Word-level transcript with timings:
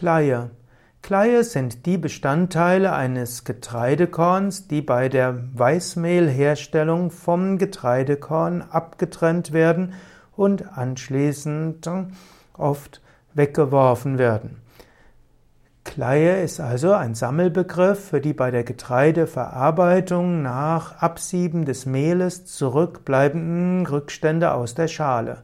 Kleie. 0.00 0.48
Kleie 1.02 1.44
sind 1.44 1.84
die 1.84 1.98
Bestandteile 1.98 2.94
eines 2.94 3.44
Getreidekorns, 3.44 4.66
die 4.66 4.80
bei 4.80 5.10
der 5.10 5.42
Weißmehlherstellung 5.52 7.10
vom 7.10 7.58
Getreidekorn 7.58 8.62
abgetrennt 8.62 9.52
werden 9.52 9.92
und 10.34 10.78
anschließend 10.78 11.86
oft 12.54 13.02
weggeworfen 13.34 14.16
werden. 14.16 14.62
Kleie 15.84 16.42
ist 16.44 16.60
also 16.60 16.94
ein 16.94 17.14
Sammelbegriff 17.14 18.02
für 18.02 18.22
die 18.22 18.32
bei 18.32 18.50
der 18.50 18.64
Getreideverarbeitung 18.64 20.40
nach 20.40 20.96
Absieben 21.02 21.66
des 21.66 21.84
Mehles 21.84 22.46
zurückbleibenden 22.46 23.84
Rückstände 23.84 24.52
aus 24.54 24.74
der 24.74 24.88
Schale. 24.88 25.42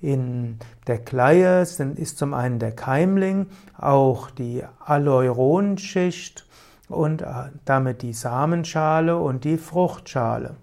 In 0.00 0.58
der 0.86 0.98
Kleie 0.98 1.62
ist 1.62 2.18
zum 2.18 2.34
einen 2.34 2.58
der 2.58 2.72
Keimling, 2.72 3.46
auch 3.78 4.30
die 4.30 4.62
Aleuronschicht 4.84 6.46
und 6.88 7.22
äh, 7.22 7.26
damit 7.64 8.02
die 8.02 8.12
Samenschale 8.12 9.16
und 9.16 9.44
die 9.44 9.56
Fruchtschale. 9.56 10.56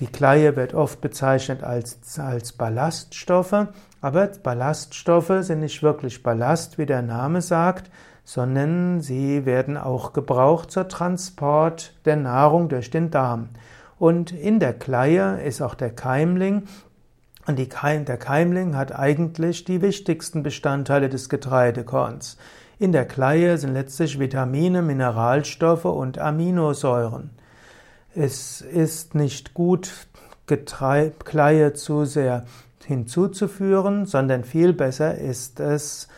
Die 0.00 0.06
Kleie 0.06 0.54
wird 0.54 0.74
oft 0.74 1.00
bezeichnet 1.00 1.64
als, 1.64 2.18
als 2.18 2.52
Ballaststoffe, 2.52 3.66
aber 4.00 4.28
Ballaststoffe 4.42 5.32
sind 5.40 5.60
nicht 5.60 5.82
wirklich 5.82 6.22
Ballast, 6.22 6.78
wie 6.78 6.86
der 6.86 7.02
Name 7.02 7.42
sagt, 7.42 7.90
sondern 8.24 9.00
sie 9.00 9.44
werden 9.44 9.76
auch 9.76 10.12
gebraucht 10.12 10.70
zur 10.70 10.86
Transport 10.86 11.94
der 12.04 12.16
Nahrung 12.16 12.68
durch 12.68 12.90
den 12.90 13.10
Darm. 13.10 13.48
Und 13.98 14.30
in 14.30 14.60
der 14.60 14.74
Kleie 14.74 15.42
ist 15.42 15.60
auch 15.60 15.74
der 15.74 15.90
Keimling, 15.90 16.64
und 17.48 17.70
Keim, 17.70 18.04
der 18.04 18.18
Keimling 18.18 18.76
hat 18.76 18.94
eigentlich 18.94 19.64
die 19.64 19.80
wichtigsten 19.80 20.42
Bestandteile 20.42 21.08
des 21.08 21.30
Getreidekorns. 21.30 22.36
In 22.78 22.92
der 22.92 23.06
Kleie 23.06 23.56
sind 23.56 23.72
letztlich 23.72 24.20
Vitamine, 24.20 24.82
Mineralstoffe 24.82 25.86
und 25.86 26.18
Aminosäuren. 26.18 27.30
Es 28.14 28.60
ist 28.60 29.14
nicht 29.14 29.54
gut, 29.54 29.90
Getrei 30.46 31.12
Kleie 31.24 31.72
zu 31.72 32.04
sehr 32.04 32.44
hinzuzuführen, 32.84 34.04
sondern 34.04 34.44
viel 34.44 34.74
besser 34.74 35.16
ist 35.16 35.58
es, 35.58 36.08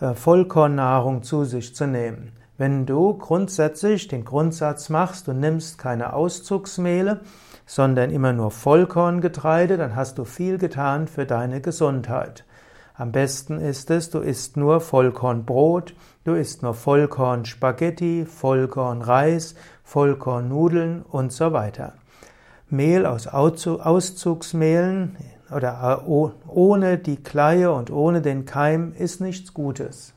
äh, 0.00 0.14
Vollkornnahrung 0.14 1.24
zu 1.24 1.44
sich 1.44 1.74
zu 1.74 1.88
nehmen. 1.88 2.32
Wenn 2.56 2.86
du 2.86 3.14
grundsätzlich 3.14 4.06
den 4.06 4.24
Grundsatz 4.24 4.90
machst, 4.90 5.26
du 5.26 5.32
nimmst 5.32 5.78
keine 5.78 6.12
Auszugsmehle, 6.12 7.20
sondern 7.68 8.10
immer 8.10 8.32
nur 8.32 8.50
Vollkorngetreide, 8.50 9.76
dann 9.76 9.94
hast 9.94 10.16
du 10.16 10.24
viel 10.24 10.56
getan 10.56 11.06
für 11.06 11.26
deine 11.26 11.60
Gesundheit. 11.60 12.44
Am 12.94 13.12
besten 13.12 13.60
ist 13.60 13.90
es, 13.90 14.08
du 14.08 14.20
isst 14.20 14.56
nur 14.56 14.80
Vollkornbrot, 14.80 15.94
du 16.24 16.32
isst 16.32 16.62
nur 16.62 16.72
Vollkornspaghetti, 16.72 18.24
Vollkornreis, 18.24 19.54
Vollkornnudeln 19.84 21.02
und 21.02 21.30
so 21.30 21.52
weiter. 21.52 21.92
Mehl 22.70 23.04
aus 23.04 23.26
Auszugsmehlen 23.26 25.16
oder 25.54 26.02
äh, 26.06 26.50
ohne 26.50 26.96
die 26.96 27.22
Kleie 27.22 27.70
und 27.70 27.90
ohne 27.90 28.22
den 28.22 28.46
Keim 28.46 28.94
ist 28.98 29.20
nichts 29.20 29.52
Gutes. 29.52 30.14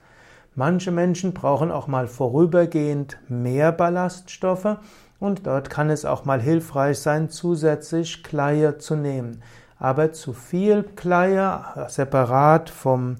Manche 0.53 0.91
Menschen 0.91 1.33
brauchen 1.33 1.71
auch 1.71 1.87
mal 1.87 2.07
vorübergehend 2.07 3.17
mehr 3.29 3.71
Ballaststoffe 3.71 4.77
und 5.17 5.47
dort 5.47 5.69
kann 5.69 5.89
es 5.89 6.03
auch 6.03 6.25
mal 6.25 6.41
hilfreich 6.41 6.99
sein, 6.99 7.29
zusätzlich 7.29 8.21
Kleie 8.21 8.77
zu 8.77 8.95
nehmen. 8.97 9.43
Aber 9.79 10.11
zu 10.11 10.33
viel 10.33 10.83
Kleie 10.83 11.63
separat 11.87 12.69
vom 12.69 13.15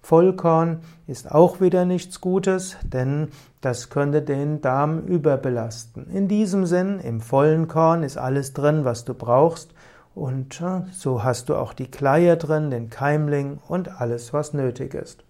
Vollkorn 0.00 0.78
ist 1.08 1.32
auch 1.32 1.60
wieder 1.60 1.84
nichts 1.84 2.20
Gutes, 2.20 2.76
denn 2.84 3.30
das 3.60 3.90
könnte 3.90 4.22
den 4.22 4.60
Darm 4.60 5.00
überbelasten. 5.00 6.08
In 6.10 6.28
diesem 6.28 6.66
Sinn, 6.66 7.00
im 7.00 7.20
vollen 7.20 7.66
Korn 7.66 8.04
ist 8.04 8.16
alles 8.16 8.52
drin, 8.52 8.84
was 8.84 9.04
du 9.04 9.14
brauchst. 9.14 9.72
Und 10.14 10.62
so 10.92 11.24
hast 11.24 11.48
du 11.48 11.56
auch 11.56 11.72
die 11.72 11.90
Kleie 11.90 12.36
drin, 12.36 12.70
den 12.70 12.90
Keimling 12.90 13.58
und 13.66 14.00
alles, 14.00 14.32
was 14.32 14.54
nötig 14.54 14.94
ist. 14.94 15.25